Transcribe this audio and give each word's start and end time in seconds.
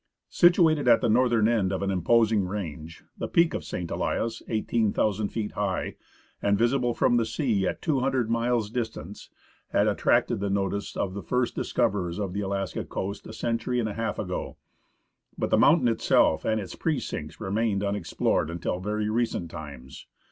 Situated 0.29 0.87
at 0.87 0.99
the 1.01 1.09
northern 1.09 1.47
end 1.47 1.71
of 1.71 1.83
an 1.83 1.91
imposing 1.91 2.47
range, 2.47 3.03
the 3.19 3.27
peak 3.27 3.53
of 3.53 3.63
St. 3.63 3.91
Elias, 3.91 4.41
18,000 4.47 5.29
feet 5.29 5.51
high, 5.51 5.95
and 6.41 6.57
visible 6.57 6.95
from 6.95 7.17
the 7.17 7.23
sea 7.27 7.67
at 7.67 7.83
two 7.83 7.99
hundred 7.99 8.27
miles' 8.27 8.71
distance, 8.71 9.29
had 9.67 9.87
attracted 9.87 10.39
the 10.39 10.49
notice 10.49 10.97
of 10.97 11.13
the 11.13 11.21
first 11.21 11.55
dis 11.55 11.71
coverers 11.71 12.17
of 12.17 12.33
the 12.33 12.41
Alaskan 12.41 12.85
coast 12.87 13.27
a 13.27 13.31
century 13.33 13.79
and 13.79 13.87
a 13.89 13.93
half 13.93 14.17
ago. 14.17 14.57
But 15.37 15.51
the 15.51 15.57
mountain 15.59 15.87
itself 15.87 16.45
and 16.45 16.59
its 16.59 16.73
precincts 16.73 17.39
remained 17.39 17.83
unexplored 17.83 18.49
until 18.49 18.79
very 18.79 19.07
recent 19.07 19.51
times. 19.51 20.07